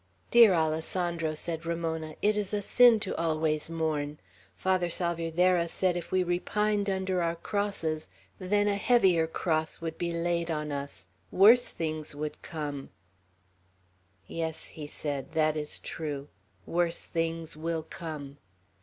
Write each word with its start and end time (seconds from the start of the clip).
"Dear 0.31 0.53
Alessandro," 0.55 1.35
said 1.35 1.63
Ramona, 1.63 2.15
"it 2.23 2.35
is 2.35 2.55
a 2.55 2.63
sin 2.63 2.99
to 3.01 3.15
always 3.17 3.69
mourn. 3.69 4.17
Father 4.55 4.89
Salvierderra 4.89 5.67
said 5.67 5.95
if 5.95 6.11
we 6.11 6.23
repined 6.23 6.89
under 6.89 7.21
our 7.21 7.35
crosses, 7.35 8.09
then 8.39 8.67
a 8.67 8.77
heavier 8.77 9.27
cross 9.27 9.79
would 9.79 9.99
be 9.99 10.11
laid 10.11 10.49
on 10.49 10.71
us. 10.71 11.07
Worse 11.29 11.67
things 11.67 12.15
would 12.15 12.41
come." 12.41 12.89
"Yes," 14.25 14.69
he 14.69 14.87
said. 14.87 15.33
"That 15.33 15.55
is 15.55 15.77
true. 15.77 16.29
Worse 16.65 17.01
things 17.05 17.55
will 17.55 17.83
come." 17.87 18.39